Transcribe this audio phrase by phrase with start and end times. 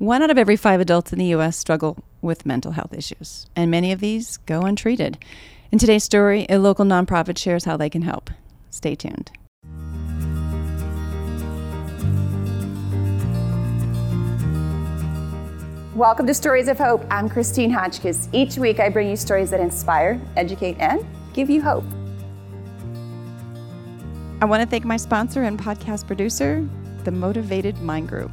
[0.00, 1.56] One out of every five adults in the U.S.
[1.56, 5.18] struggle with mental health issues, and many of these go untreated.
[5.72, 8.30] In today's story, a local nonprofit shares how they can help.
[8.70, 9.32] Stay tuned.
[15.96, 17.04] Welcome to Stories of Hope.
[17.10, 18.28] I'm Christine Hotchkiss.
[18.32, 21.82] Each week, I bring you stories that inspire, educate, and give you hope.
[24.40, 26.64] I want to thank my sponsor and podcast producer,
[27.02, 28.30] the Motivated Mind Group.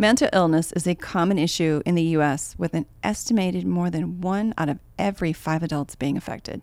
[0.00, 4.54] Mental illness is a common issue in the U.S., with an estimated more than one
[4.56, 6.62] out of every five adults being affected.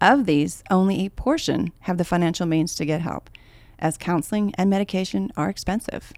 [0.00, 3.30] Of these, only a portion have the financial means to get help,
[3.80, 6.12] as counseling and medication are expensive.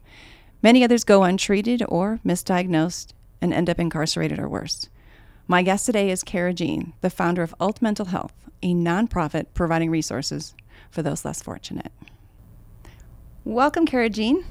[0.62, 4.90] Many others go untreated or misdiagnosed and end up incarcerated or worse.
[5.48, 9.88] My guest today is Kara Jean, the founder of Alt Mental Health, a nonprofit providing
[9.88, 10.54] resources
[10.90, 11.92] for those less fortunate.
[13.46, 14.44] Welcome, Kara Jean.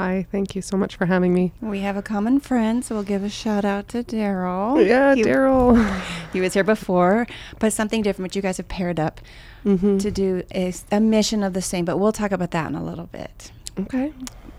[0.00, 1.52] Hi, thank you so much for having me.
[1.60, 4.82] We have a common friend, so we'll give a shout out to Darryl.
[4.86, 5.76] Yeah, Darryl.
[6.32, 7.26] He was here before,
[7.58, 8.30] but something different.
[8.30, 9.20] But you guys have paired up
[9.62, 9.98] mm-hmm.
[9.98, 12.82] to do a, a mission of the same, but we'll talk about that in a
[12.82, 13.52] little bit.
[13.78, 14.14] Okay.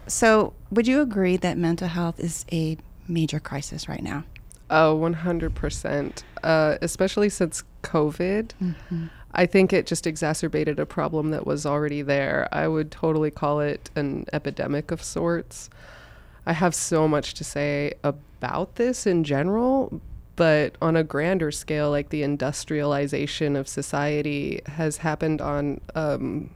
[0.05, 2.77] So, would you agree that mental health is a
[3.07, 4.25] major crisis right now?
[4.69, 6.23] Oh, 100%.
[6.43, 8.51] Uh, especially since COVID.
[8.61, 9.07] Mm-hmm.
[9.33, 12.47] I think it just exacerbated a problem that was already there.
[12.51, 15.69] I would totally call it an epidemic of sorts.
[16.45, 20.01] I have so much to say about this in general,
[20.35, 26.49] but on a grander scale, like the industrialization of society has happened on um,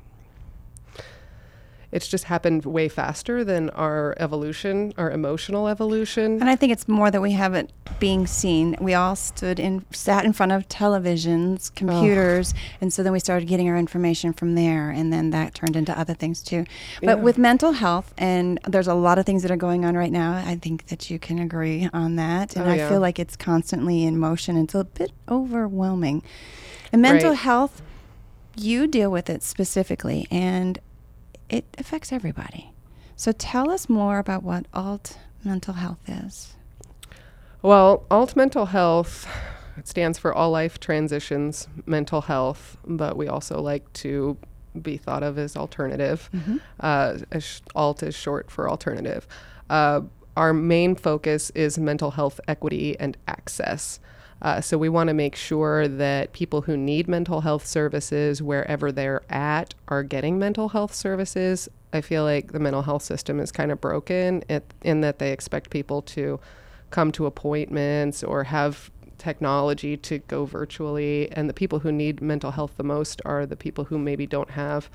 [1.95, 6.41] it's just happened way faster than our evolution, our emotional evolution.
[6.41, 8.75] And I think it's more that we have it being seen.
[8.81, 12.77] We all stood in, sat in front of televisions, computers, oh.
[12.81, 15.97] and so then we started getting our information from there, and then that turned into
[15.97, 16.65] other things too.
[16.99, 17.23] But yeah.
[17.23, 20.33] with mental health, and there's a lot of things that are going on right now.
[20.33, 24.03] I think that you can agree on that, and oh, I feel like it's constantly
[24.03, 24.57] in motion.
[24.57, 26.23] It's a bit overwhelming.
[26.91, 27.39] And mental right.
[27.39, 27.81] health,
[28.57, 30.77] you deal with it specifically, and
[31.49, 32.71] it affects everybody.
[33.15, 36.55] So tell us more about what alt mental health is.
[37.61, 39.27] Well, alt mental health
[39.83, 44.37] stands for all life transitions mental health, but we also like to
[44.81, 46.29] be thought of as alternative.
[46.33, 46.57] Mm-hmm.
[46.79, 47.17] Uh,
[47.75, 49.27] alt is short for alternative.
[49.69, 50.01] Uh,
[50.37, 53.99] our main focus is mental health equity and access.
[54.41, 58.91] Uh, so we want to make sure that people who need mental health services wherever
[58.91, 61.69] they're at are getting mental health services.
[61.93, 64.43] I feel like the mental health system is kind of broken
[64.83, 66.39] in that they expect people to
[66.91, 71.31] come to appointments or have technology to go virtually.
[71.31, 74.51] And the people who need mental health the most are the people who maybe don't
[74.51, 74.89] have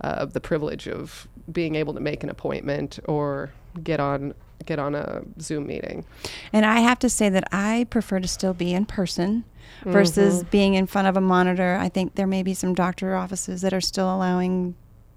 [0.00, 3.52] uh, the privilege of being able to make an appointment or
[3.82, 4.34] get on
[4.66, 6.04] get on a Zoom meeting.
[6.52, 9.44] And I have to say that I prefer to still be in person
[9.84, 10.50] versus mm-hmm.
[10.50, 11.76] being in front of a monitor.
[11.80, 14.74] I think there may be some doctor offices that are still allowing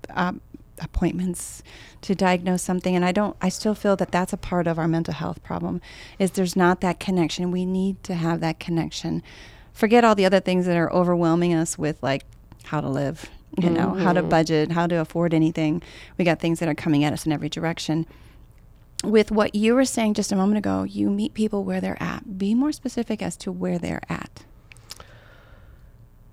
[0.10, 0.34] uh,
[0.80, 1.64] appointments
[2.02, 4.88] to diagnose something and I don't I still feel that that's a part of our
[4.88, 5.82] mental health problem
[6.20, 7.52] is there's not that connection.
[7.52, 9.24] We need to have that connection.
[9.74, 12.26] Forget all the other things that are overwhelming us with like
[12.66, 13.74] how to live, you mm-hmm.
[13.74, 14.30] know, how to mm-hmm.
[14.30, 15.82] budget, how to afford anything.
[16.18, 18.06] We got things that are coming at us in every direction
[19.04, 22.38] with what you were saying just a moment ago, you meet people where they're at.
[22.38, 24.44] Be more specific as to where they're at.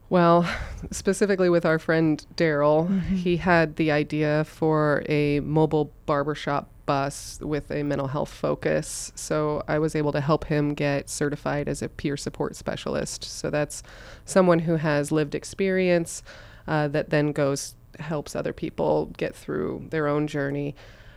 [0.09, 0.49] Well,
[0.91, 3.17] specifically with our friend Darryl, mm-hmm.
[3.17, 9.13] he had the idea for a mobile barbershop bus with a mental health focus.
[9.15, 13.25] So I was able to help him get certified as a peer support specialist.
[13.25, 13.83] So that's
[14.25, 16.23] someone who has lived experience
[16.69, 20.75] uh, that then goes helps other people get through their own journey.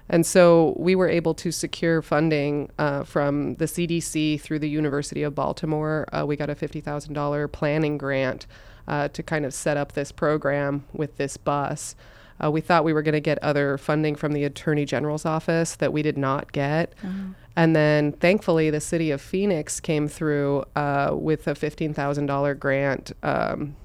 [0.10, 5.24] And so we were able to secure funding uh, from the CDC through the University
[5.24, 6.08] of Baltimore.
[6.14, 8.48] Uh, we got a $50,000 planning grant
[8.88, 11.96] uh, to kind of set up this program with this bus.
[12.42, 15.76] Uh, we thought we were going to get other funding from the Attorney General's office
[15.76, 16.94] that we did not get.
[17.04, 17.34] Uh-huh.
[17.56, 23.76] And then thankfully, the city of Phoenix came through uh, with a $15,000 grant um,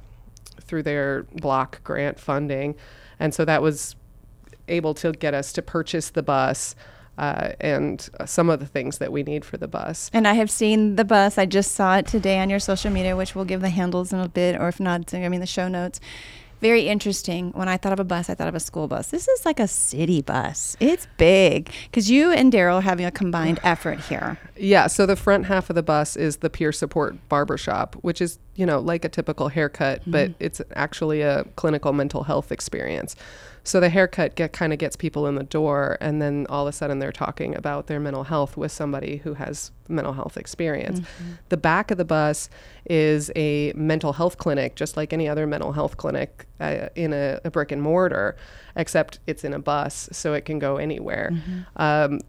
[0.60, 2.74] through their block grant funding.
[3.18, 3.96] And so that was
[4.72, 6.74] able to get us to purchase the bus.
[7.18, 10.10] Uh, and some of the things that we need for the bus.
[10.14, 11.36] And I have seen the bus.
[11.36, 14.18] I just saw it today on your social media, which we'll give the handles in
[14.18, 16.00] a bit, or if not, I mean the show notes.
[16.62, 17.50] Very interesting.
[17.52, 19.08] When I thought of a bus, I thought of a school bus.
[19.08, 20.76] This is like a city bus.
[20.78, 24.38] It's big because you and Darryl are having a combined effort here.
[24.56, 24.86] Yeah.
[24.86, 28.66] So the front half of the bus is the peer support barbershop, which is you
[28.66, 30.10] know, like a typical haircut, mm-hmm.
[30.10, 33.16] but it's actually a clinical mental health experience.
[33.64, 36.74] So the haircut get kind of gets people in the door, and then all of
[36.74, 41.00] a sudden they're talking about their mental health with somebody who has mental health experience.
[41.00, 41.32] Mm-hmm.
[41.48, 42.50] The back of the bus
[42.86, 47.38] is a mental health clinic, just like any other mental health clinic uh, in a,
[47.44, 48.36] a, brick and mortar,
[48.74, 51.30] except it's in a bus, so it can go anywhere.
[51.32, 51.60] Mm-hmm.
[51.76, 52.20] Um,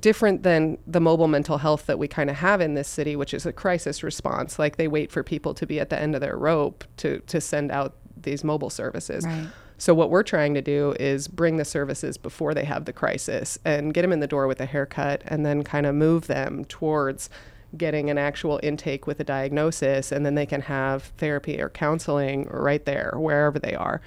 [0.00, 3.34] different than the mobile mental health that we kind of have in this city, which
[3.34, 4.58] is a crisis response.
[4.58, 7.40] Like they wait for people to be at the end of their rope to to
[7.40, 9.24] send out these mobile services.
[9.24, 9.48] Right.
[9.78, 13.58] So what we're trying to do is bring the services before they have the crisis
[13.64, 16.64] and get them in the door with a haircut and then kind of move them
[16.66, 17.28] towards
[17.76, 22.46] getting an actual intake with a diagnosis and then they can have therapy or counseling
[22.48, 24.00] right there wherever they are.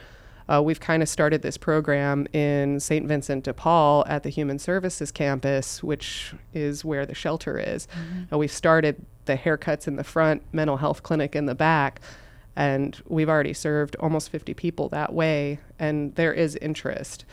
[0.48, 3.08] Uh, we've kind of started this program in St.
[3.08, 7.88] Vincent de Paul at the Human Services campus, which is where the shelter is.
[7.88, 8.24] Mm-hmm.
[8.32, 12.00] And we started the haircuts in the front, mental health clinic in the back
[12.56, 17.26] and we've already served almost 50 people that way and there is interest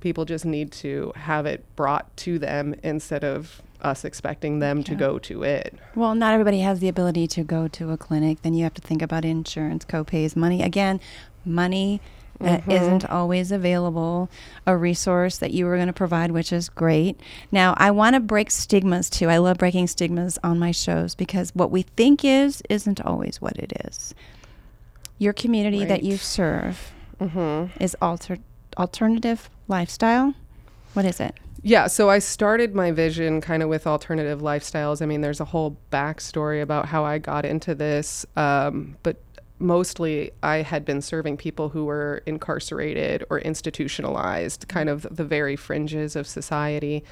[0.00, 4.84] people just need to have it brought to them instead of us expecting them yeah.
[4.84, 8.42] to go to it well not everybody has the ability to go to a clinic
[8.42, 11.00] then you have to think about insurance copays money again
[11.44, 12.00] money
[12.40, 12.92] that mm-hmm.
[12.92, 14.28] not always available,
[14.66, 17.20] a resource that you were going to provide, which is great.
[17.50, 19.28] Now, I want to break stigmas too.
[19.28, 23.56] I love breaking stigmas on my shows because what we think is isn't always what
[23.56, 24.14] it is.
[25.18, 25.88] Your community right.
[25.88, 27.82] that you serve mm-hmm.
[27.82, 28.38] is alter-
[28.76, 30.34] alternative lifestyle.
[30.92, 31.34] What is it?
[31.62, 35.02] Yeah, so I started my vision kind of with alternative lifestyles.
[35.02, 39.16] I mean, there's a whole backstory about how I got into this, um, but
[39.58, 44.74] mostly I had been serving people who were incarcerated or institutionalized, mm-hmm.
[44.74, 47.04] kind of the very fringes of society.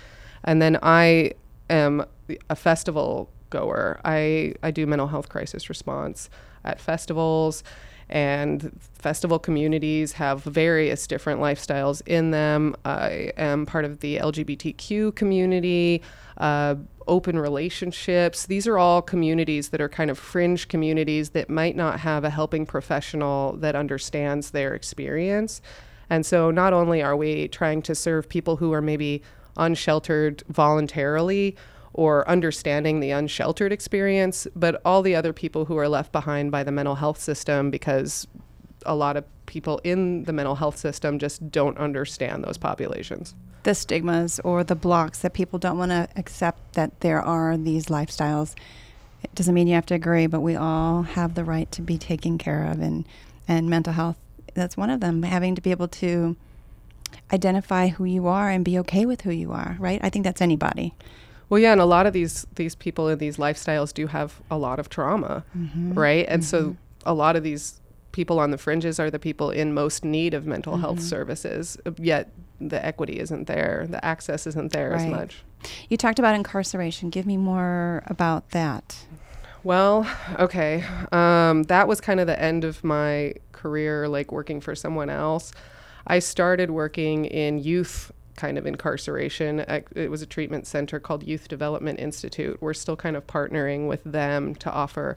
[0.45, 1.33] And then I
[1.71, 2.05] am
[2.51, 4.01] a festival goer.
[4.05, 6.29] I, I do mental health crisis response
[6.65, 7.63] at festivals
[8.09, 12.77] and festival communities have various different lifestyles in them.
[12.85, 16.03] I am part of the LGBTQ community,
[16.39, 18.47] uh, open relationships.
[18.47, 22.31] These are all communities that are kind of fringe communities that might not have a
[22.31, 25.61] helping professional that understands their experience.
[26.11, 29.23] And so, not only are we trying to serve people who are maybe
[29.57, 31.57] unsheltered voluntarily
[31.95, 36.63] or understanding the unsheltered experience, but all the other people who are left behind by
[36.63, 38.27] the mental health system because
[38.85, 43.35] a lot of people in the mental health system just don't understand those populations.
[43.63, 47.87] The stigmas or the blocks that people don't want to accept that there are these
[47.87, 48.55] lifestyles.
[49.23, 51.97] It doesn't mean you have to agree, but we all have the right to be
[51.97, 53.07] taken care of and
[53.47, 54.17] and mental health
[54.55, 56.37] that's one of them having to be able to
[57.33, 60.01] identify who you are and be okay with who you are, right?
[60.03, 60.95] I think that's anybody.
[61.55, 64.59] Well, yeah, and a lot of these these people in these lifestyles do have a
[64.59, 65.93] lot of trauma, mm-hmm.
[65.93, 66.27] right?
[66.29, 66.71] And mm-hmm.
[66.73, 67.81] so a lot of these
[68.11, 70.83] people on the fringes are the people in most need of mental mm-hmm.
[70.83, 71.79] health services.
[71.97, 75.03] Yet the equity isn't there, the access isn't there right.
[75.03, 75.45] as much.
[75.89, 77.09] You talked about incarceration.
[77.09, 79.07] Give me more about that.
[79.63, 80.09] Well,
[80.41, 80.85] okay.
[81.13, 85.53] Um, that was kind of the end of my career, like working for someone else.
[86.05, 89.61] I started working in youth kind of incarceration.
[89.95, 92.59] It was a treatment center called Youth Development Institute.
[92.61, 95.17] We're still kind of partnering with them to offer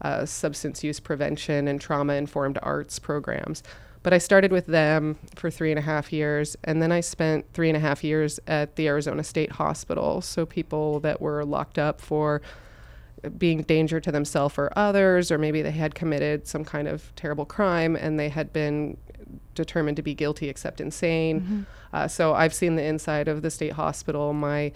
[0.00, 3.62] uh, substance use prevention and trauma informed arts programs.
[4.02, 7.46] But I started with them for three and a half years, and then I spent
[7.52, 10.20] three and a half years at the Arizona State Hospital.
[10.20, 12.40] So people that were locked up for
[13.36, 17.44] being danger to themselves or others, or maybe they had committed some kind of terrible
[17.44, 18.96] crime and they had been
[19.54, 21.40] determined to be guilty except insane.
[21.40, 21.62] Mm-hmm.
[21.92, 24.32] Uh, so I've seen the inside of the state hospital.
[24.32, 24.72] My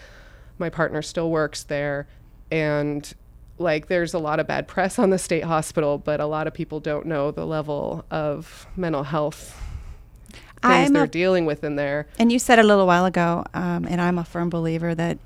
[0.59, 2.07] my partner still works there,
[2.51, 3.13] and
[3.59, 6.55] like there's a lot of bad press on the state hospital, but a lot of
[6.55, 9.59] people don't know the level of mental health
[10.63, 12.07] things I'm they're a, dealing with in there.
[12.19, 15.19] And you said a little while ago, um, and I'm a firm believer that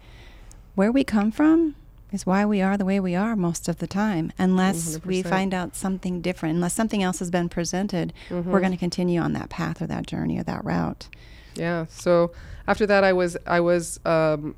[0.75, 1.75] where we come from
[2.13, 4.33] is why we are the way we are most of the time.
[4.39, 5.07] Unless 100%.
[5.07, 8.51] we find out something different, unless something else has been presented, mm-hmm.
[8.51, 11.09] we're going to continue on that path or that journey or that route.
[11.55, 11.87] Yeah.
[11.89, 12.33] So
[12.69, 14.55] after that, I was I was um,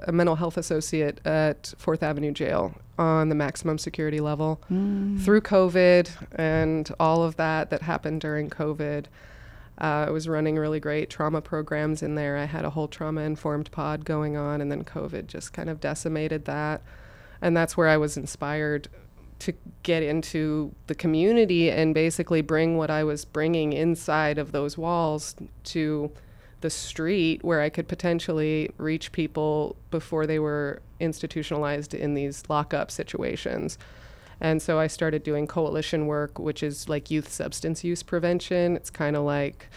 [0.00, 5.20] a mental health associate at Fourth Avenue Jail on the maximum security level mm.
[5.20, 9.06] through COVID and all of that that happened during COVID.
[9.80, 12.36] Uh, I was running really great trauma programs in there.
[12.36, 15.80] I had a whole trauma informed pod going on, and then COVID just kind of
[15.80, 16.82] decimated that.
[17.40, 18.88] And that's where I was inspired
[19.40, 19.52] to
[19.82, 25.34] get into the community and basically bring what I was bringing inside of those walls
[25.64, 26.10] to
[26.60, 32.90] the street where I could potentially reach people before they were institutionalized in these lockup
[32.90, 33.76] situations.
[34.40, 38.76] And so I started doing coalition work, which is like youth substance use prevention.
[38.76, 39.68] It's kind of like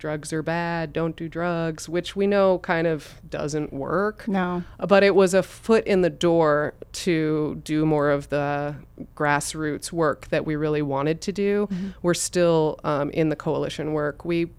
[0.00, 4.26] drugs are bad, don't do drugs, which we know kind of doesn't work.
[4.26, 4.64] No.
[4.78, 8.74] But it was a foot in the door to do more of the
[9.14, 11.68] grassroots work that we really wanted to do.
[11.70, 11.88] Mm-hmm.
[12.02, 14.24] We're still um, in the coalition work.
[14.24, 14.50] We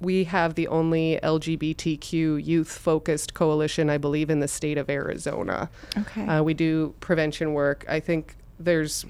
[0.00, 5.68] we have the only LGBTQ youth focused coalition, I believe, in the state of Arizona.
[5.96, 6.24] Okay.
[6.24, 7.84] Uh, we do prevention work.
[7.88, 9.04] I think there's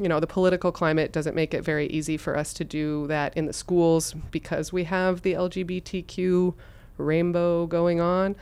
[0.00, 3.36] you know, the political climate doesn't make it very easy for us to do that
[3.36, 6.54] in the schools because we have the LGBTQ
[6.98, 8.36] rainbow going on.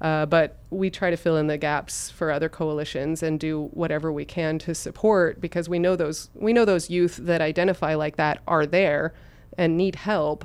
[0.00, 4.12] Uh, but we try to fill in the gaps for other coalitions and do whatever
[4.12, 8.14] we can to support because we know those we know those youth that identify like
[8.14, 9.12] that are there
[9.56, 10.44] and need help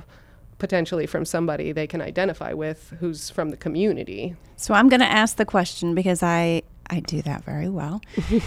[0.58, 4.34] potentially from somebody they can identify with who's from the community.
[4.56, 8.02] So I'm going to ask the question because I I do that very well.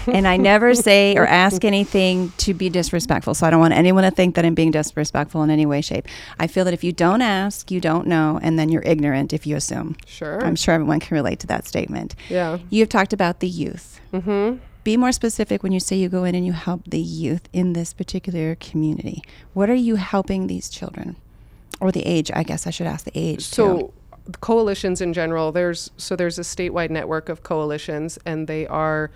[0.08, 3.34] and I never say or ask anything to be disrespectful.
[3.34, 6.08] So I don't want anyone to think that I'm being disrespectful in any way, shape.
[6.40, 9.48] I feel that if you don't ask, you don't know, and then you're ignorant if
[9.48, 9.96] you assume.
[10.06, 10.44] Sure.
[10.44, 12.16] I'm sure everyone can relate to that statement.
[12.30, 12.60] Yeah.
[12.70, 14.00] You've talked about the youth.
[14.14, 14.58] Mm-hmm.
[14.84, 17.74] Be more specific when you say you go in and you help the youth in
[17.74, 19.22] this particular community.
[19.54, 21.18] What are you helping these children?
[21.82, 23.44] Or the age, I guess I should ask the age.
[23.44, 23.94] So, too
[24.42, 29.12] coalitions in general, there's so there's a statewide network of coalitions, and they are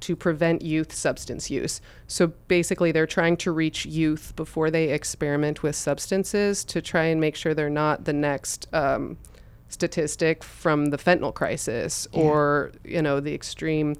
[0.00, 1.80] to prevent youth substance use.
[2.06, 7.20] So basically, they're trying to reach youth before they experiment with substances to try and
[7.20, 9.16] make sure they're not the next um,
[9.68, 12.20] statistic from the fentanyl crisis yeah.
[12.20, 13.96] or you know the extreme.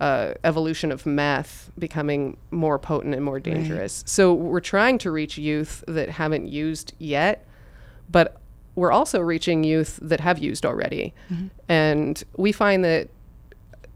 [0.00, 4.02] Uh, evolution of meth becoming more potent and more dangerous.
[4.02, 4.08] Right.
[4.08, 7.46] So we're trying to reach youth that haven't used yet,
[8.10, 8.42] but
[8.74, 11.14] we're also reaching youth that have used already.
[11.30, 11.46] Mm-hmm.
[11.68, 13.08] And we find that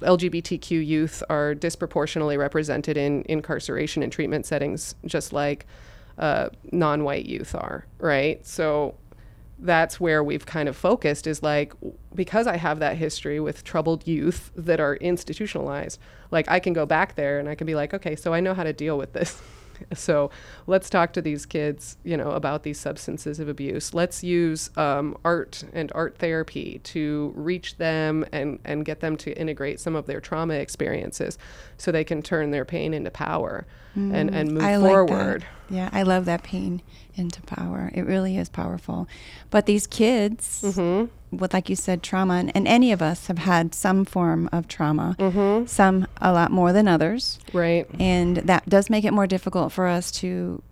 [0.01, 5.67] LGBTQ youth are disproportionately represented in incarceration and treatment settings, just like
[6.19, 8.45] uh, non white youth are, right?
[8.47, 8.95] So
[9.61, 11.73] that's where we've kind of focused is like,
[12.15, 15.99] because I have that history with troubled youth that are institutionalized,
[16.31, 18.55] like I can go back there and I can be like, okay, so I know
[18.55, 19.41] how to deal with this.
[19.95, 20.31] so
[20.67, 23.95] let's talk to these kids, you know, about these substances of abuse.
[23.95, 29.33] Let's use um, art and art therapy to reach them and, and get them to
[29.39, 31.39] integrate some of their trauma experiences
[31.77, 33.67] so they can turn their pain into power
[33.97, 35.43] mm, and, and move I forward.
[35.43, 36.83] Like yeah, I love that pain
[37.15, 37.91] into power.
[37.95, 39.09] It really is powerful.
[39.51, 41.13] But these kids, mm-hmm.
[41.31, 44.69] With, like you said, trauma, and, and, any of us have had some form of
[44.69, 45.67] trauma, mm-hmm.
[45.67, 47.39] some a lot more than others.
[47.53, 47.87] Right.
[47.99, 50.63] And that does make it more difficult for us to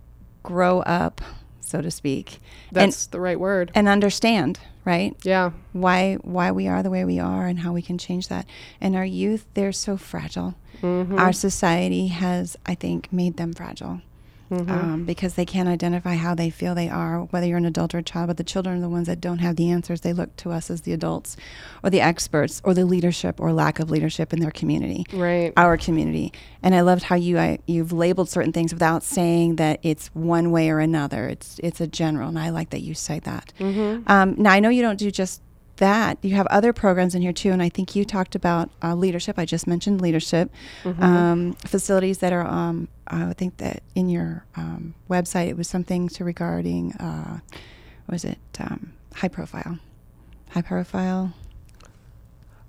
[0.43, 1.21] grow up,
[1.59, 2.39] so to speak.
[2.71, 3.71] That's and, the right word.
[3.75, 5.15] And understand, right?
[5.23, 5.51] Yeah.
[5.73, 8.45] Why why we are the way we are and how we can change that.
[8.81, 10.55] And our youth, they're so fragile.
[10.81, 11.17] Mm-hmm.
[11.17, 14.01] Our society has, I think, made them fragile
[14.51, 14.71] mm-hmm.
[14.71, 17.99] um, because they can't identify how they feel they are, whether you're an adult or
[17.99, 18.27] a child.
[18.27, 20.01] But the children are the ones that don't have the answers.
[20.01, 21.37] They look to us as the adults
[21.83, 25.53] or the experts or the leadership or lack of leadership in their community, right?
[25.57, 26.33] Our community.
[26.63, 30.51] And I loved how you I, you've labeled certain things without saying that it's one
[30.51, 31.27] way or another.
[31.27, 33.53] It's it's a general, and I like that you say that.
[33.59, 34.09] Mm-hmm.
[34.11, 35.41] Um, now I know you don't do just
[35.77, 38.95] that, you have other programs in here too, and I think you talked about uh,
[38.95, 39.39] leadership.
[39.39, 40.51] I just mentioned leadership
[40.83, 41.01] mm-hmm.
[41.01, 42.45] um, facilities that are.
[42.45, 46.93] Um, I think that in your um, website it was something to regarding.
[46.93, 47.39] Uh,
[48.09, 49.79] was it um, high profile?
[50.49, 51.33] High profile.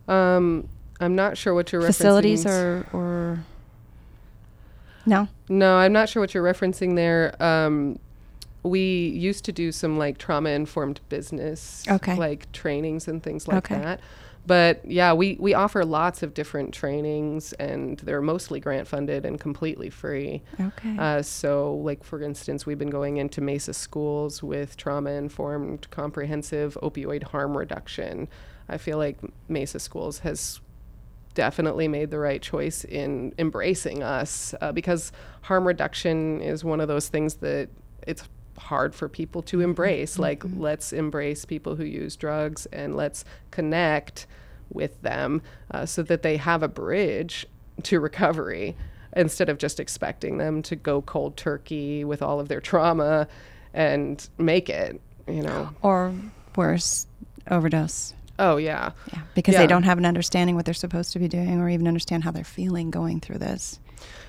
[0.07, 0.69] Um,
[1.01, 3.45] I'm not sure what you're facilities or or.
[5.07, 5.29] No.
[5.49, 7.35] No, I'm not sure what you're referencing there.
[7.43, 7.99] Um,
[8.69, 12.15] we used to do some like trauma informed business okay.
[12.17, 13.81] like trainings and things like okay.
[13.81, 14.01] that
[14.47, 19.39] but yeah we we offer lots of different trainings and they're mostly grant funded and
[19.39, 24.77] completely free okay uh, so like for instance we've been going into mesa schools with
[24.77, 28.27] trauma informed comprehensive opioid harm reduction
[28.69, 30.61] i feel like mesa schools has
[31.35, 36.89] definitely made the right choice in embracing us uh, because harm reduction is one of
[36.89, 37.69] those things that
[38.09, 38.25] it's
[38.59, 40.13] hard for people to embrace.
[40.15, 40.23] Mm-hmm.
[40.23, 44.27] Like, let's embrace people who use drugs and let's connect
[44.71, 47.47] with them uh, so that they have a bridge
[47.85, 48.77] to recovery
[49.17, 53.27] instead of just expecting them to go cold turkey with all of their trauma
[53.73, 55.71] and make it, you know.
[55.83, 56.15] Or
[56.57, 57.07] worse,
[57.51, 58.15] overdose.
[58.39, 58.93] Oh, yeah.
[59.13, 59.61] Yeah, because yeah.
[59.61, 62.31] they don't have an understanding what they're supposed to be doing or even understand how
[62.31, 63.81] they're feeling going through this.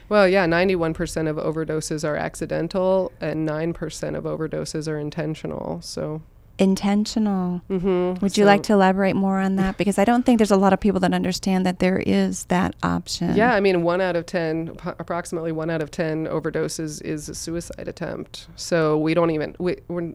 [0.10, 5.82] Well, yeah, 91% of overdoses are accidental and 9% of overdoses are intentional.
[5.82, 6.22] So
[6.60, 7.62] intentional.
[7.70, 8.22] Mm-hmm.
[8.22, 9.78] Would you like to elaborate more on that?
[9.78, 12.76] Because I don't think there's a lot of people that understand that there is that
[12.84, 13.36] option.
[13.36, 17.36] Yeah, I mean, one out of 10, approximately one out of 10 overdoses is a
[17.36, 18.48] suicide attempt.
[18.56, 20.14] So we don't even, we, we're,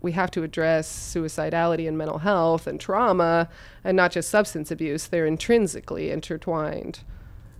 [0.00, 3.48] we have to address suicidality and mental health and trauma
[3.84, 5.08] and not just substance abuse.
[5.08, 7.00] They're intrinsically intertwined,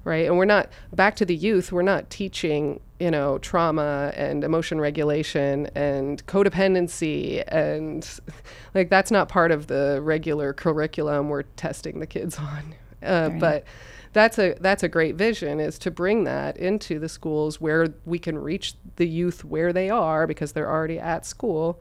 [0.05, 0.27] right?
[0.27, 4.81] And we're not, back to the youth, we're not teaching, you know, trauma and emotion
[4.81, 7.45] regulation and codependency.
[7.49, 8.09] And
[8.75, 12.75] like, that's not part of the regular curriculum we're testing the kids on.
[13.03, 13.65] Uh, but
[14.13, 18.19] that's a that's a great vision is to bring that into the schools where we
[18.19, 21.81] can reach the youth where they are because they're already at school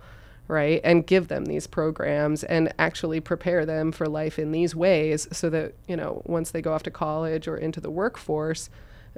[0.49, 5.27] right and give them these programs and actually prepare them for life in these ways
[5.31, 8.69] so that you know once they go off to college or into the workforce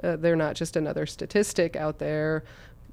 [0.04, 2.44] uh, they're not just another statistic out there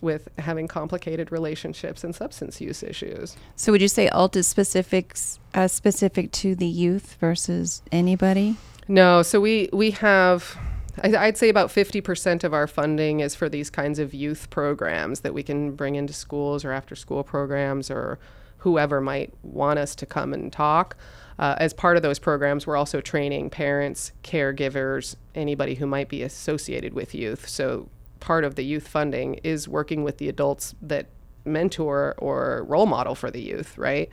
[0.02, 5.40] with having complicated relationships and substance use issues So would you say alt is specifics
[5.54, 8.56] uh, specific to the youth versus anybody?
[8.88, 10.58] No, so we we have.
[11.04, 15.34] I'd say about 50% of our funding is for these kinds of youth programs that
[15.34, 18.20] we can bring into schools or after school programs or
[18.60, 20.96] whoever might want us to come and talk.
[21.38, 26.22] Uh, as part of those programs, we're also training parents, caregivers, anybody who might be
[26.22, 27.48] associated with youth.
[27.48, 27.88] So
[28.20, 31.08] part of the youth funding is working with the adults that
[31.46, 34.10] mentor or role model for the youth, right?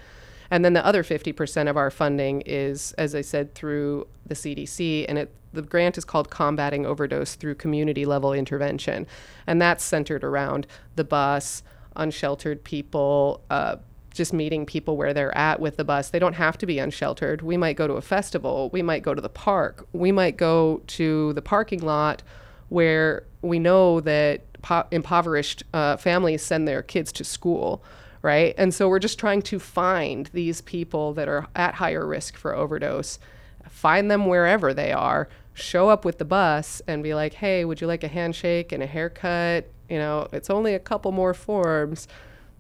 [0.51, 5.07] And then the other 50% of our funding is, as I said, through the CDC,
[5.09, 9.07] and it, the grant is called Combating Overdose Through Community Level Intervention.
[9.47, 11.63] And that's centered around the bus,
[11.97, 13.77] unsheltered people, uh,
[14.13, 16.11] just meeting people where they're at with the bus.
[16.11, 17.43] They don't have to be unsheltered.
[17.43, 20.83] We might go to a festival, we might go to the park, we might go
[20.87, 22.23] to the parking lot
[22.69, 27.83] where we know that po- impoverished uh, families send their kids to school
[28.27, 28.57] right?
[28.59, 32.57] And so we're just trying to find these people that are at higher risk for
[32.57, 33.21] overdose,
[33.69, 37.81] find them wherever they are, show up with the bus and be like, hey, would
[37.81, 39.69] you like a handshake and a haircut?
[39.89, 42.07] You know, it's only a couple more forms,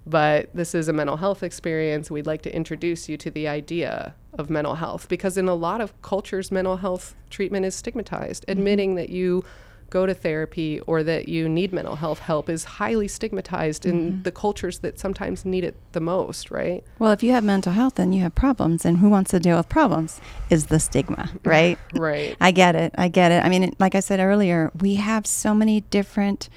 [0.07, 2.11] but this is a mental health experience.
[2.11, 5.83] We'd like to introduce you to the idea of mental health because in a lot
[5.83, 8.45] of cultures, mental health treatment is stigmatized.
[8.45, 8.59] Mm-hmm.
[8.59, 9.45] Admitting that you
[9.91, 14.33] go to therapy or that you need mental health help is highly stigmatized in the
[14.33, 16.83] cultures that sometimes need it the most, right?
[16.99, 19.57] Well, if you have mental health, then you have problems, and who wants to deal
[19.57, 20.21] with problems
[20.51, 21.79] is the stigma, right?
[21.95, 22.37] Right.
[22.41, 22.95] I get it.
[22.99, 23.45] I get it.
[23.45, 26.49] I mean, it- like I said earlier, we have so many different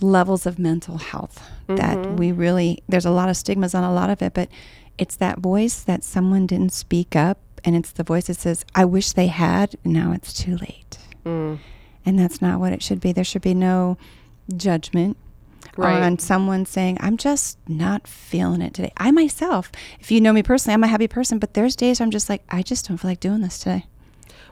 [0.00, 4.08] levels of mental health that we really, there's a lot of stigmas on a lot
[4.08, 4.48] of it, but
[4.96, 8.84] it's that voice that someone didn't speak up, and it's the voice that says, I
[8.86, 10.98] wish they had, and now it's too late.
[11.26, 11.58] Mm.
[12.08, 13.12] And that's not what it should be.
[13.12, 13.98] There should be no
[14.56, 15.18] judgment
[15.76, 16.02] Right.
[16.02, 18.92] on someone saying, I'm just not feeling it today.
[18.96, 22.10] I myself, if you know me personally, I'm a happy person, but there's days I'm
[22.10, 23.84] just like, I just don't feel like doing this today.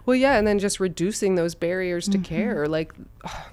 [0.04, 2.22] Well, yeah, and then just reducing those barriers to mm-hmm.
[2.22, 2.92] care, like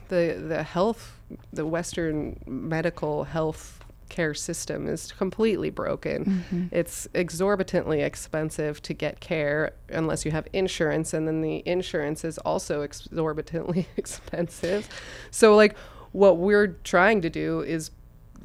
[0.09, 1.17] the the health,
[1.51, 3.82] the Western medical health
[4.13, 6.25] care system is completely broken.
[6.25, 6.65] Mm-hmm.
[6.71, 12.37] It's exorbitantly expensive to get care unless you have insurance, and then the insurance is
[12.37, 14.87] also exorbitantly expensive.
[15.31, 15.75] So, like,
[16.11, 17.89] what we're trying to do is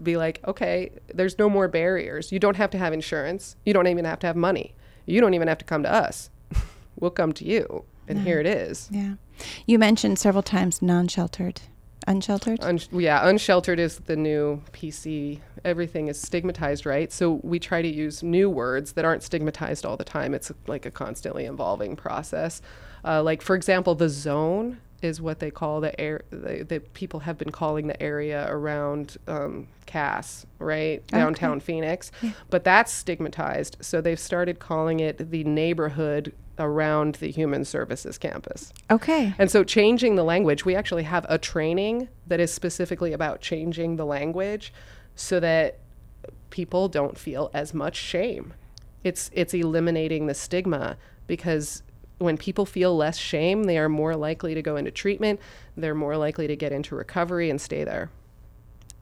[0.03, 2.33] be like, okay, there's no more barriers.
[2.33, 3.57] You don't have to have insurance.
[3.67, 4.75] You don't even have to have money.
[5.05, 6.31] You don't even have to come to us.
[6.97, 7.85] we'll come to you.
[8.09, 8.89] And here it is.
[8.91, 9.15] Yeah.
[9.67, 11.61] You mentioned several times non sheltered.
[12.09, 12.59] Unsheltered?
[12.63, 15.41] Un- yeah, unsheltered is the new PC.
[15.65, 17.13] Everything is stigmatized, right?
[17.13, 20.35] So we try to use new words that aren't stigmatized all the time.
[20.35, 22.63] It's like a constantly evolving process.
[23.05, 26.23] Uh, like, for example, the zone is what they call the air.
[26.31, 32.11] The, the people have been calling the area around um, Cass, right, downtown Phoenix.
[32.51, 33.77] But that's stigmatized.
[33.81, 38.73] So they've started calling it the neighborhood around the Human Services campus.
[38.91, 39.33] okay.
[39.39, 43.97] And so, changing the language, we actually have a training that is specifically about changing
[43.97, 44.73] the language
[45.19, 45.79] so that
[46.51, 48.55] people don't feel as much shame.
[49.05, 51.83] It's it's eliminating the stigma because
[52.19, 55.41] when people feel less shame, they are more likely to go into treatment.
[55.77, 58.11] They're more likely to get into recovery and stay there.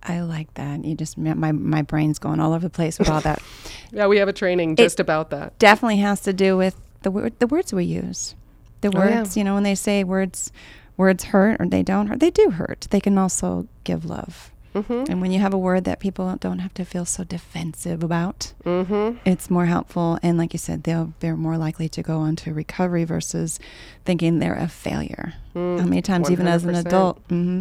[0.02, 0.84] I like that.
[0.84, 3.42] You just, my, my brain's going all over the place with all that.
[3.92, 5.58] Yeah, we have a training just about that.
[5.58, 8.34] Definitely has to do with the, word, the words we use.
[8.82, 9.18] The Oh, yeah.
[9.20, 10.52] words, you know, when they say words,
[10.96, 12.86] words hurt or they don't hurt, they do hurt.
[12.90, 14.52] They can also give love.
[14.76, 15.10] Mm-hmm.
[15.10, 18.52] And when you have a word that people don't have to feel so defensive about,
[18.64, 19.18] Mm-hmm.
[19.24, 20.18] it's more helpful.
[20.22, 23.58] And like you said, they'll they're more likely to go on to recovery versus
[24.04, 25.34] thinking they're a failure.
[25.54, 26.86] Mm, how many times, even as an 100%.
[26.86, 27.60] adult, hmm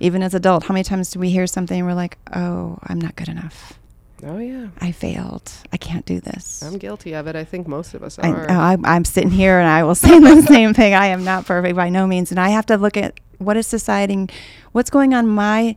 [0.00, 3.00] even as adult, how many times do we hear something and we're like, "Oh, I'm
[3.00, 3.78] not good enough."
[4.24, 4.68] Oh yeah.
[4.80, 5.52] I failed.
[5.72, 6.62] I can't do this.
[6.62, 7.36] I'm guilty of it.
[7.36, 8.50] I think most of us are.
[8.50, 10.94] I, I'm sitting here and I will say the same thing.
[10.94, 12.30] I am not perfect by no means.
[12.30, 14.26] And I have to look at what is society,
[14.72, 15.76] what's going on my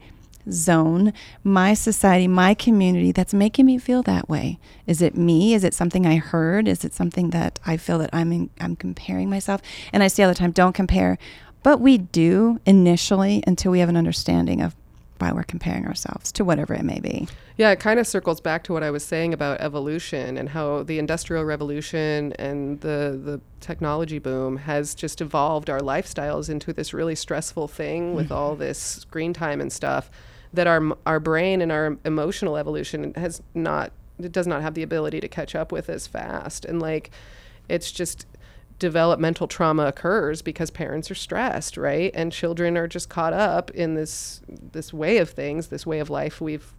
[0.54, 4.60] zone, my society, my community that's making me feel that way.
[4.88, 5.54] Is it me?
[5.54, 6.68] Is it something I heard?
[6.68, 9.62] Is it something that I feel that I'm in, I'm comparing myself?
[9.94, 11.18] And I say all the time, don't compare.
[11.64, 14.76] But we do initially until we have an understanding of
[15.20, 17.28] why we're comparing ourselves to whatever it may be.
[17.58, 20.84] Yeah, it kind of circles back to what I was saying about evolution and how
[20.84, 26.94] the industrial revolution and the the technology boom has just evolved our lifestyles into this
[26.94, 28.62] really stressful thing with all mm-hmm.
[28.62, 30.10] this screen time and stuff
[30.54, 34.84] that our our brain and our emotional evolution has not it does not have the
[34.84, 36.66] ability to catch up with as fast.
[36.66, 37.12] And like
[37.68, 38.26] it's just
[38.78, 42.12] developmental trauma occurs because parents are stressed right?
[42.14, 46.10] And children are just caught up in this this way of things this way of
[46.10, 46.74] life we've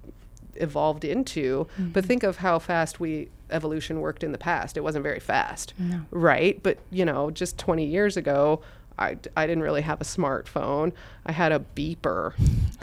[0.57, 1.67] evolved into.
[1.79, 2.09] But mm-hmm.
[2.09, 4.77] think of how fast we evolution worked in the past.
[4.77, 6.03] It wasn't very fast No.
[6.11, 6.61] right?
[6.63, 8.63] But you know just 20 years ago
[9.01, 10.93] I, I didn't really have a smartphone
[11.27, 12.35] i had a beeper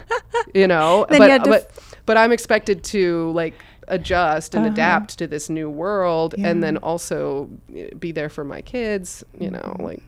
[0.54, 1.70] you know but you had to but
[2.06, 3.54] but i'm expected to like
[3.88, 4.72] adjust and Uh-huh.
[4.74, 9.50] adapt to this new world and then also eh, be there for my kids you
[9.50, 9.84] know Mm-hmm.
[9.84, 10.02] like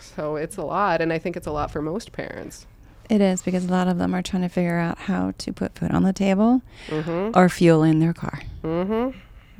[0.00, 2.66] so it's a lot and i think it's a lot for most parents
[3.10, 5.74] It is because a lot of them are trying to figure out how to put
[5.78, 8.40] food on the table mm-hmm or fuel in their car.
[8.62, 9.18] mm-hmm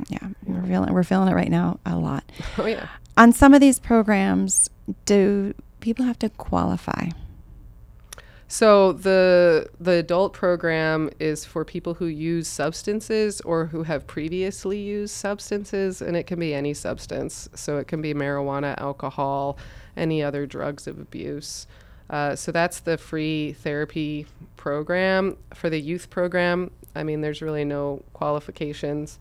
[0.09, 2.25] Yeah, we're feeling we're feeling it right now a lot.
[2.59, 4.71] oh yeah On some of these programs,
[5.05, 7.11] do people have to qualify?
[8.49, 14.79] So the the adult program is for people who use substances or who have previously
[14.79, 17.49] used substances, and it can be any substance.
[17.55, 19.57] So it can be marijuana, alcohol,
[19.97, 21.67] any other drugs of abuse.
[22.11, 24.27] Uh, so that's the free therapy
[24.59, 25.39] program.
[25.55, 29.19] For the youth program, I mean, there's really no qualifications.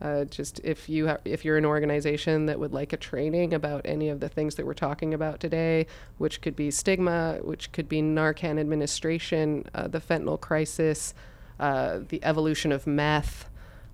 [0.00, 3.80] Uh, just if you ha- if you're an organization that would like a training about
[3.84, 5.86] any of the things that we're talking about today,
[6.18, 11.14] which could be stigma, which could be Narcan administration, uh, the fentanyl crisis,
[11.58, 13.48] uh, the evolution of meth.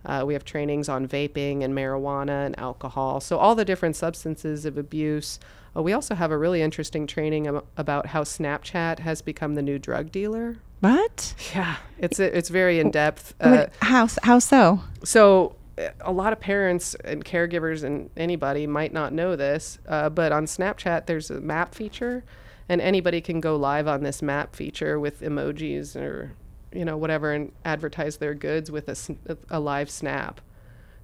[0.05, 3.21] Uh, we have trainings on vaping and marijuana and alcohol.
[3.21, 5.39] So all the different substances of abuse.
[5.75, 9.63] Uh, we also have a really interesting training am- about how Snapchat has become the
[9.63, 10.59] new drug dealer.
[10.81, 11.35] What?
[11.55, 13.35] Yeah, it's it's very in depth.
[13.41, 14.81] What- how how so?
[15.03, 15.64] So uh,
[16.01, 20.47] a lot of parents and caregivers and anybody might not know this, uh, but on
[20.47, 22.25] Snapchat there's a map feature,
[22.69, 26.33] and anybody can go live on this map feature with emojis or
[26.73, 30.41] you know whatever and advertise their goods with a, a live snap.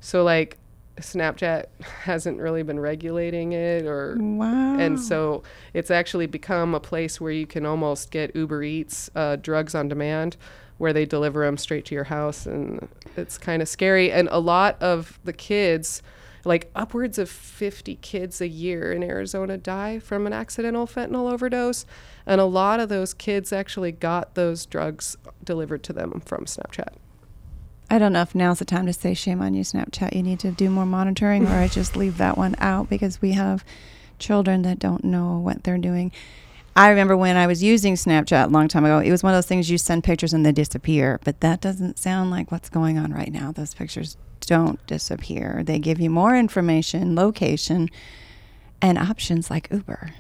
[0.01, 0.57] So like
[0.99, 1.67] Snapchat
[2.03, 4.79] hasn't really been regulating it or Wow.
[4.79, 5.43] and so
[5.75, 9.89] it's actually become a place where you can almost get Uber Eats uh, drugs on
[9.89, 10.37] demand,
[10.81, 14.11] where they deliver them straight to your house, and it's kind of scary.
[14.11, 16.03] And a lot of the kids,
[16.47, 21.85] like upwards of 50 kids a year in Arizona, die from an accidental fentanyl overdose,
[22.25, 26.95] and a lot of those kids actually got those drugs delivered to them from Snapchat.
[27.90, 30.16] I don't know if now's the time to say shame on you, Snapchat.
[30.16, 33.33] You need to do more monitoring, or I just leave that one out because we
[33.33, 33.66] have
[34.19, 36.11] children that don't know what they're doing.
[36.81, 39.37] I remember when I was using Snapchat a long time ago, it was one of
[39.37, 41.21] those things you send pictures and they disappear.
[41.25, 43.53] But that doesn't sound like what's going on right now.
[43.53, 45.62] Those pictures don't disappear.
[45.62, 47.90] They give you more information, location,
[48.81, 50.14] and options like Uber.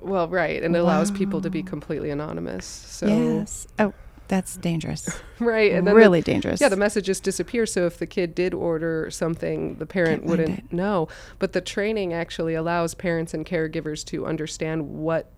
[0.00, 2.64] Well, right, and it allows people to be completely anonymous.
[2.64, 3.66] So yes.
[3.78, 3.92] Oh,
[4.28, 5.10] that's dangerous.
[5.40, 6.58] right, and then the- really dangerous.
[6.58, 7.66] Yeah, the messages disappear.
[7.66, 11.08] So if the kid did order something, the parent Can't wouldn't know.
[11.38, 15.30] But the training actually allows parents and caregivers to understand what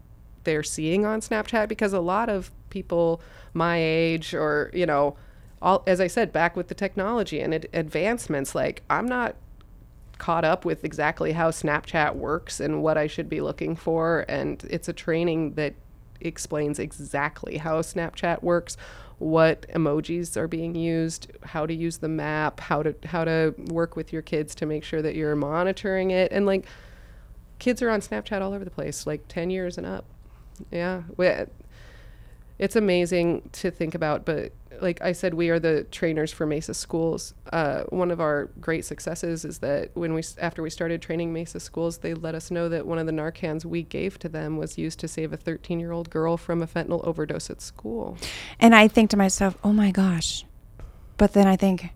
[0.44, 3.20] they're seeing on Snapchat because a lot of people
[3.52, 5.16] my age or, you know,
[5.62, 9.36] all as I said back with the technology and ad- advancements like I'm not
[10.20, 14.24] caught up with exactly how Snapchat works and what I should be looking for.
[14.28, 15.74] And it's a training that
[16.20, 18.76] explains exactly how Snapchat works,
[19.18, 23.96] what emojis are being used, how to use the map, how to how to work
[23.96, 26.30] with your kids to make sure that you're monitoring it.
[26.32, 26.66] And like
[27.58, 30.04] kids are on Snapchat all over the place, like 10 years and up.
[30.70, 31.02] Yeah.
[31.16, 31.30] We,
[32.58, 36.74] it's amazing to think about, but like I said, we are the trainers for Mesa
[36.74, 37.34] schools.
[37.52, 41.60] Uh, one of our great successes is that when we, after we started training Mesa
[41.60, 44.78] schools, they let us know that one of the Narcans we gave to them was
[44.78, 48.16] used to save a 13 year old girl from a fentanyl overdose at school.
[48.58, 50.44] And I think to myself, oh my gosh.
[51.16, 51.90] But then I think,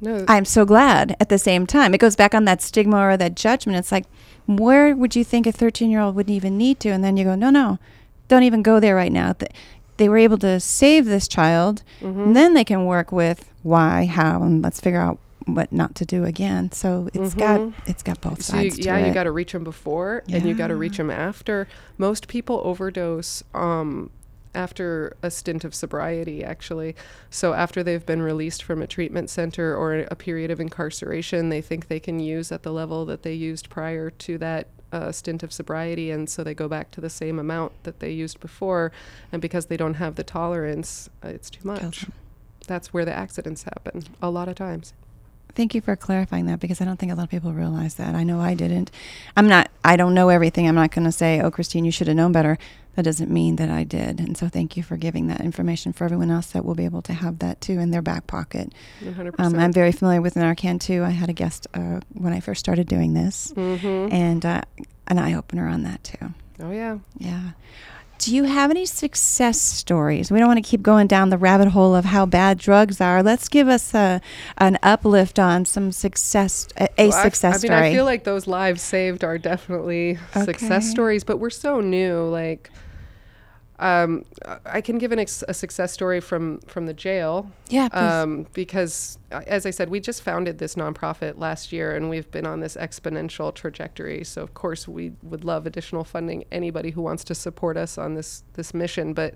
[0.00, 1.94] No, I'm so glad at the same time.
[1.94, 3.78] It goes back on that stigma or that judgment.
[3.78, 4.06] It's like,
[4.46, 6.90] where would you think a 13 year old wouldn't even need to?
[6.90, 7.78] And then you go, no, no,
[8.28, 9.32] don't even go there right now.
[9.32, 9.50] Th-
[9.98, 11.82] they were able to save this child.
[12.02, 12.24] Mhm.
[12.26, 16.04] And then they can work with why, how, and let's figure out what not to
[16.04, 16.72] do again.
[16.72, 17.72] So it's got Mhm.
[17.86, 18.84] it's got both So you, sides.
[18.84, 21.68] yeah, to you got to reach them before and you got to reach them after.
[21.98, 24.10] Most people overdose um,
[24.56, 26.96] after a stint of sobriety, actually.
[27.30, 31.60] So after they've been released from a treatment center or a period of incarceration, they
[31.60, 34.66] think they can use at the level that they used prior to that.
[34.96, 38.10] Uh, stint of sobriety, and so they go back to the same amount that they
[38.10, 38.90] used before,
[39.30, 42.06] and because they don't have the tolerance, uh, it's too much.
[42.66, 44.94] That's where the accidents happen a lot of times.
[45.54, 48.14] Thank you for clarifying that because I don't think a lot of people realize that.
[48.14, 48.90] I know I didn't.
[49.36, 49.70] I'm not.
[49.84, 50.68] I don't know everything.
[50.68, 52.58] I'm not going to say, "Oh, Christine, you should have known better."
[52.94, 54.20] That doesn't mean that I did.
[54.20, 57.02] And so, thank you for giving that information for everyone else that will be able
[57.02, 58.72] to have that too in their back pocket.
[59.02, 59.34] 100%.
[59.38, 61.02] Um, I'm very familiar with Narcan too.
[61.04, 64.12] I had a guest uh, when I first started doing this, mm-hmm.
[64.12, 64.62] and uh,
[65.08, 66.34] an eye opener on that too.
[66.60, 66.98] Oh yeah.
[67.18, 67.50] Yeah.
[68.18, 70.30] Do you have any success stories?
[70.30, 73.22] We don't want to keep going down the rabbit hole of how bad drugs are.
[73.22, 74.20] Let's give us a
[74.58, 77.88] an uplift on some success, a, a Well, success I, mean, story.
[77.88, 82.22] I feel like those lives saved are definitely success stories, but we're so new.
[82.24, 82.70] Like,
[83.78, 84.24] um,
[84.64, 87.50] I can give an ex- a success story from from the jail.
[87.68, 88.00] yeah, please.
[88.00, 92.30] Um, because, uh, as I said, we just founded this nonprofit last year, and we've
[92.30, 94.24] been on this exponential trajectory.
[94.24, 96.44] So, of course, we would love additional funding.
[96.50, 99.34] Anybody who wants to support us on this this mission, but.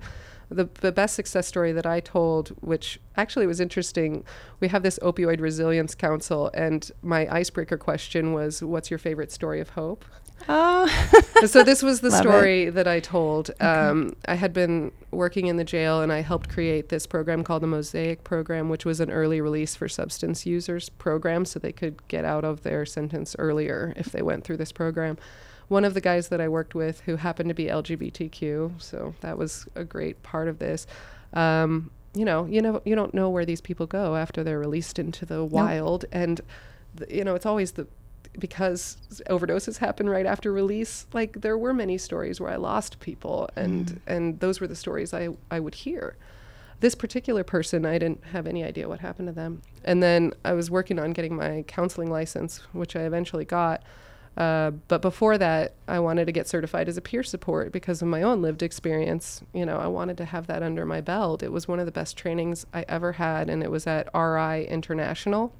[0.52, 4.24] The, the best success story that I told, which actually was interesting,
[4.58, 9.60] we have this opioid resilience council, and my icebreaker question was, "What's your favorite story
[9.60, 10.04] of hope?"
[10.48, 10.86] Oh,
[11.46, 12.22] so this was the Love it.
[12.28, 13.50] story that I told.
[13.60, 17.62] Um, I had been working in the jail, and I helped create this program called
[17.62, 22.06] the Mosaic Program, which was an early release for substance users program, so they could
[22.08, 25.18] get out of their sentence earlier if they went through this program.
[25.68, 29.38] One of the guys that I worked with, who happened to be LGBTQ, so that
[29.38, 30.86] was a great part of this.
[31.32, 34.98] Um, you know, you know, you don't know where these people go after they're released
[34.98, 36.40] into the wild, and
[36.98, 37.86] th- you know, it's always the
[38.38, 38.96] because
[39.28, 44.00] overdoses happen right after release like there were many stories where i lost people and
[44.06, 46.16] and those were the stories i i would hear.
[46.80, 49.62] This particular person i didn't have any idea what happened to them.
[49.84, 53.82] And then i was working on getting my counseling license which i eventually got.
[54.36, 58.06] Uh, but before that i wanted to get certified as a peer support because of
[58.06, 59.42] my own lived experience.
[59.52, 61.42] You know i wanted to have that under my belt.
[61.42, 64.66] It was one of the best trainings i ever had and it was at ri
[64.68, 65.52] international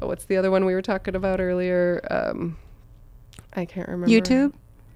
[0.00, 2.00] what's the other one we were talking about earlier?
[2.10, 2.56] Um,
[3.54, 4.08] I can't remember.
[4.14, 4.52] YouTube,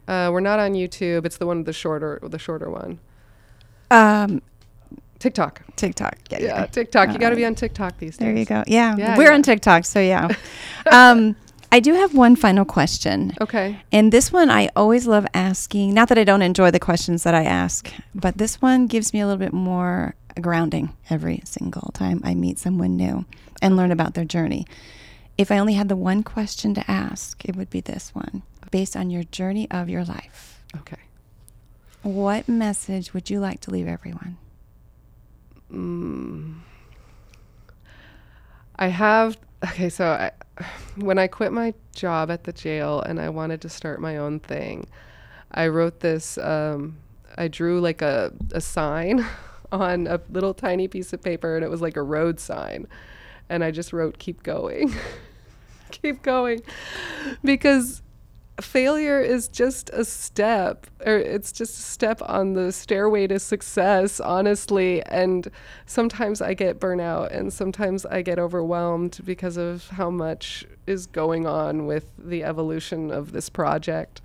[0.08, 1.24] Uh, we're not on YouTube.
[1.26, 2.98] It's the one the shorter the shorter one.
[3.90, 4.40] um,
[5.22, 5.62] TikTok.
[5.76, 6.18] TikTok.
[6.30, 6.66] Yeah, Yeah, yeah.
[6.66, 7.12] TikTok.
[7.12, 8.48] You got to be on TikTok these There days.
[8.48, 8.70] There you go.
[8.70, 10.28] Yeah, Yeah, we're on TikTok, so yeah.
[10.90, 11.36] um,
[11.70, 13.32] I do have one final question.
[13.40, 13.78] Okay.
[13.92, 15.94] And this one I always love asking.
[15.94, 19.20] Not that I don't enjoy the questions that I ask, but this one gives me
[19.20, 23.24] a little bit more grounding every single time I meet someone new
[23.62, 24.66] and learn about their journey.
[25.38, 28.42] If I only had the one question to ask, it would be this one.
[28.70, 30.96] Based on your journey of your life, Okay.
[32.02, 34.36] what message would you like to leave everyone?
[35.72, 36.60] Mm.
[38.76, 40.32] I have okay, so I,
[40.96, 44.40] when I quit my job at the jail and I wanted to start my own
[44.40, 44.86] thing,
[45.52, 46.36] I wrote this.
[46.38, 46.98] Um,
[47.38, 49.24] I drew like a a sign
[49.72, 52.86] on a little tiny piece of paper, and it was like a road sign,
[53.48, 54.94] and I just wrote "Keep going."
[55.90, 56.62] keep going
[57.44, 58.02] because
[58.60, 64.20] failure is just a step or it's just a step on the stairway to success
[64.20, 65.02] honestly.
[65.04, 65.48] And
[65.86, 71.46] sometimes i get burnout and sometimes i get overwhelmed because of how much is going
[71.46, 74.20] on with the evolution of this project.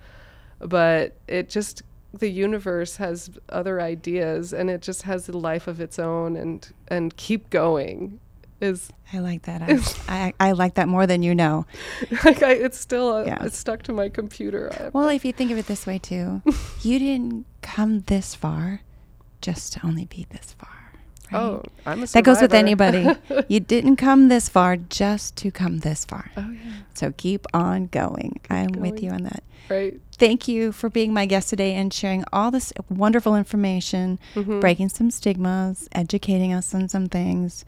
[0.58, 5.80] But it just the universe has other ideas and it just has a life of
[5.80, 8.20] its own and and keep going
[8.60, 9.62] is I like that.
[9.62, 11.66] I, I, I like that more than you know.
[12.24, 13.44] like I, it's still a, yeah.
[13.44, 14.90] it's stuck to my computer.
[14.92, 16.42] Well, if you think of it this way too,
[16.82, 18.82] you didn't come this far
[19.40, 20.92] just to only be this far.
[21.32, 21.38] Right?
[21.38, 22.12] Oh, I'm a survivor.
[22.12, 23.06] That goes with anybody.
[23.48, 26.30] you didn't come this far just to come this far.
[26.36, 26.72] Oh yeah.
[26.94, 28.40] So keep on going.
[28.42, 28.92] Keep I'm going.
[28.92, 29.42] with you on that.
[29.70, 30.00] Right.
[30.12, 34.60] Thank you for being my guest today and sharing all this wonderful information, mm-hmm.
[34.60, 37.64] breaking some stigmas, educating us on some things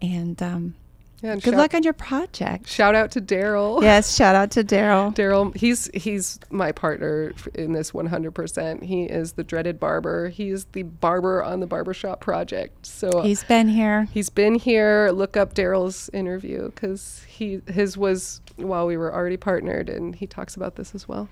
[0.00, 0.74] and um,
[1.22, 2.68] yeah, and good shout, luck on your project.
[2.68, 3.82] Shout out to Darryl.
[3.86, 5.14] Yes, shout out to Darryl.
[5.14, 8.82] Darryl, he's he's my partner in this 100%.
[8.82, 10.28] He is the dreaded barber.
[10.28, 12.84] He's the barber on the barbershop project.
[12.84, 14.08] So he's been here.
[14.12, 15.10] He's been here.
[15.12, 20.26] Look up Darryl's interview because he his was while we were already partnered, and he
[20.26, 21.28] talks about this as well.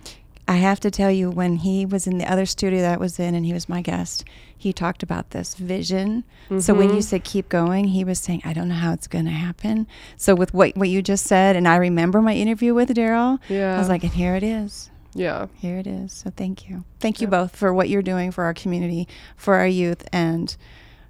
[0.47, 3.19] I have to tell you, when he was in the other studio that I was
[3.19, 4.25] in and he was my guest,
[4.57, 6.25] he talked about this vision.
[6.45, 6.59] Mm-hmm.
[6.61, 7.01] So when you mm-hmm.
[7.01, 9.87] said keep going, he was saying, I don't know how it's going to happen.
[10.17, 13.75] So with what, what you just said, and I remember my interview with Darryl, yeah.
[13.75, 14.91] I was like, and here it is.
[15.15, 15.47] Yeah.
[15.61, 16.13] Here it is.
[16.13, 16.85] So thank you.
[17.01, 20.55] Thank you both for what you're doing for our community, for our youth, and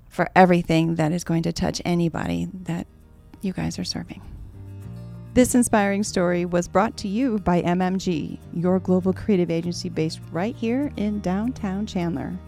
[0.08, 2.86] for everything that is going to touch anybody that
[3.40, 4.22] you guys are serving.
[5.34, 10.54] This inspiring story was brought to you by MMG, your global creative agency based right
[10.54, 12.38] here in downtown Chandler.